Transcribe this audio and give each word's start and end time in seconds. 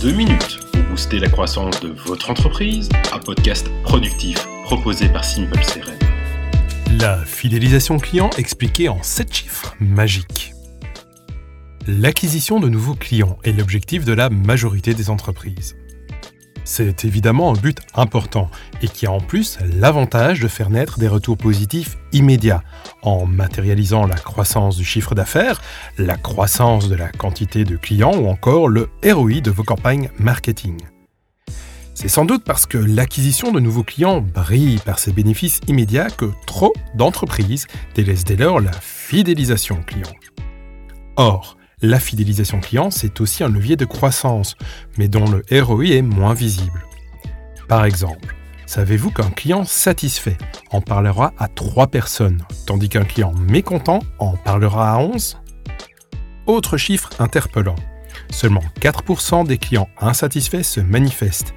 deux 0.00 0.12
minutes 0.12 0.60
pour 0.72 0.82
booster 0.84 1.18
la 1.18 1.28
croissance 1.28 1.80
de 1.80 1.88
votre 1.88 2.30
entreprise, 2.30 2.88
un 3.12 3.18
podcast 3.18 3.68
productif 3.82 4.46
proposé 4.62 5.08
par 5.08 5.24
Simple 5.24 5.58
CRM. 5.58 5.98
La 7.00 7.24
fidélisation 7.24 7.98
client 7.98 8.30
expliquée 8.38 8.88
en 8.88 9.02
7 9.02 9.34
chiffres 9.34 9.74
magiques. 9.80 10.52
L'acquisition 11.88 12.60
de 12.60 12.68
nouveaux 12.68 12.94
clients 12.94 13.38
est 13.42 13.52
l'objectif 13.52 14.04
de 14.04 14.12
la 14.12 14.30
majorité 14.30 14.94
des 14.94 15.10
entreprises. 15.10 15.74
C'est 16.70 17.06
évidemment 17.06 17.50
un 17.50 17.54
but 17.54 17.78
important 17.94 18.50
et 18.82 18.88
qui 18.88 19.06
a 19.06 19.10
en 19.10 19.20
plus 19.20 19.58
l'avantage 19.74 20.40
de 20.40 20.48
faire 20.48 20.68
naître 20.68 20.98
des 20.98 21.08
retours 21.08 21.38
positifs 21.38 21.96
immédiats 22.12 22.62
en 23.00 23.24
matérialisant 23.24 24.06
la 24.06 24.16
croissance 24.16 24.76
du 24.76 24.84
chiffre 24.84 25.14
d'affaires, 25.14 25.62
la 25.96 26.16
croissance 26.18 26.90
de 26.90 26.94
la 26.94 27.08
quantité 27.08 27.64
de 27.64 27.76
clients 27.76 28.14
ou 28.14 28.28
encore 28.28 28.68
le 28.68 28.90
ROI 29.02 29.40
de 29.40 29.50
vos 29.50 29.62
campagnes 29.62 30.10
marketing. 30.18 30.76
C'est 31.94 32.08
sans 32.08 32.26
doute 32.26 32.44
parce 32.44 32.66
que 32.66 32.76
l'acquisition 32.76 33.50
de 33.50 33.60
nouveaux 33.60 33.82
clients 33.82 34.20
brille 34.20 34.78
par 34.84 34.98
ses 34.98 35.12
bénéfices 35.12 35.60
immédiats 35.68 36.10
que 36.10 36.30
trop 36.46 36.74
d'entreprises 36.94 37.66
délaissent 37.94 38.24
dès 38.24 38.36
lors 38.36 38.60
la 38.60 38.72
fidélisation 38.72 39.82
client. 39.86 40.12
Or, 41.16 41.57
la 41.82 42.00
fidélisation 42.00 42.60
client, 42.60 42.90
c'est 42.90 43.20
aussi 43.20 43.44
un 43.44 43.48
levier 43.48 43.76
de 43.76 43.84
croissance, 43.84 44.56
mais 44.96 45.08
dont 45.08 45.26
le 45.30 45.44
ROI 45.62 45.86
est 45.86 46.02
moins 46.02 46.34
visible. 46.34 46.84
Par 47.68 47.84
exemple, 47.84 48.34
savez-vous 48.66 49.10
qu'un 49.10 49.30
client 49.30 49.64
satisfait 49.64 50.36
en 50.70 50.80
parlera 50.80 51.32
à 51.38 51.48
3 51.48 51.88
personnes, 51.88 52.42
tandis 52.66 52.88
qu'un 52.88 53.04
client 53.04 53.32
mécontent 53.32 54.00
en 54.18 54.36
parlera 54.36 54.92
à 54.94 54.98
11 54.98 55.38
Autre 56.46 56.78
chiffre 56.78 57.10
interpellant. 57.18 57.76
Seulement 58.30 58.64
4% 58.80 59.46
des 59.46 59.58
clients 59.58 59.88
insatisfaits 60.00 60.62
se 60.62 60.80
manifestent, 60.80 61.54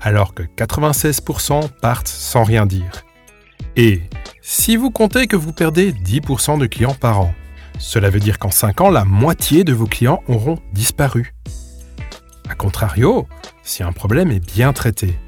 alors 0.00 0.34
que 0.34 0.42
96% 0.42 1.68
partent 1.80 2.08
sans 2.08 2.44
rien 2.44 2.66
dire. 2.66 3.04
Et 3.76 4.02
si 4.42 4.76
vous 4.76 4.90
comptez 4.90 5.26
que 5.26 5.36
vous 5.36 5.52
perdez 5.52 5.92
10% 5.92 6.58
de 6.58 6.66
clients 6.66 6.94
par 6.94 7.20
an, 7.20 7.34
cela 7.78 8.10
veut 8.10 8.20
dire 8.20 8.38
qu'en 8.38 8.50
5 8.50 8.80
ans, 8.80 8.90
la 8.90 9.04
moitié 9.04 9.64
de 9.64 9.72
vos 9.72 9.86
clients 9.86 10.22
auront 10.28 10.58
disparu. 10.72 11.34
A 12.48 12.54
contrario, 12.54 13.26
si 13.62 13.82
un 13.82 13.92
problème 13.92 14.30
est 14.30 14.44
bien 14.44 14.72
traité, 14.72 15.18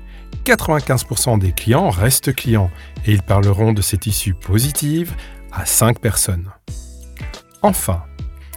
95% 0.45 1.39
des 1.39 1.53
clients 1.53 1.91
restent 1.91 2.35
clients 2.35 2.71
et 3.05 3.13
ils 3.13 3.23
parleront 3.23 3.73
de 3.73 3.83
cette 3.83 4.07
issue 4.07 4.35
positive 4.35 5.15
à 5.53 5.67
5 5.67 5.99
personnes. 5.99 6.51
Enfin, 7.63 8.05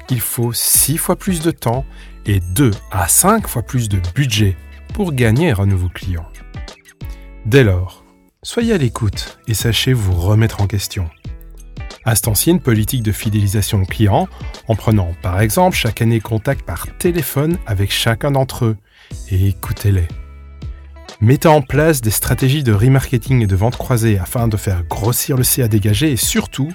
il 0.10 0.22
faut 0.22 0.54
6 0.54 0.98
fois 0.98 1.16
plus 1.16 1.42
de 1.42 1.52
temps 1.52 1.86
et 2.26 2.40
2 2.40 2.72
à 2.92 3.08
5 3.08 3.48
fois 3.48 3.64
plus 3.64 3.90
de 3.90 4.00
budget 4.14 4.56
pour 4.94 5.14
gagner 5.14 5.52
un 5.52 5.66
nouveau 5.66 5.90
client. 5.90 6.26
Dès 7.46 7.64
lors, 7.64 8.04
soyez 8.44 8.74
à 8.74 8.78
l'écoute 8.78 9.40
et 9.48 9.54
sachez 9.54 9.94
vous 9.94 10.14
remettre 10.14 10.62
en 10.62 10.68
question 10.68 11.10
instancier 12.06 12.54
une 12.54 12.60
politique 12.60 13.04
de 13.04 13.12
fidélisation 13.12 13.84
client 13.86 14.28
en 14.68 14.76
prenant 14.76 15.14
par 15.22 15.42
exemple 15.42 15.76
chaque 15.76 16.02
année 16.02 16.20
contact 16.20 16.66
par 16.66 16.88
téléphone 16.98 17.58
avec 17.66 17.92
chacun 17.92 18.32
d'entre 18.32 18.66
eux 18.66 18.78
et 19.32 19.48
écoutez-les. 19.48 20.08
Mettez 21.22 21.50
en 21.50 21.62
place 21.62 22.00
des 22.02 22.12
stratégies 22.12 22.64
de 22.64 22.72
remarketing 22.72 23.44
et 23.44 23.48
de 23.48 23.56
vente 23.56 23.78
croisée 23.78 24.18
afin 24.18 24.48
de 24.48 24.56
faire 24.56 24.84
grossir 24.86 25.36
le 25.36 25.44
CA 25.44 25.68
dégagé 25.68 26.12
et 26.12 26.18
surtout, 26.18 26.72